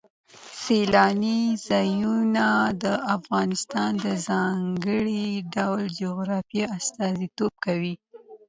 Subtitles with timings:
[0.61, 2.45] سیلانی ځایونه
[2.83, 2.85] د
[3.17, 7.93] افغانستان د ځانګړي ډول جغرافیه استازیتوب کوي.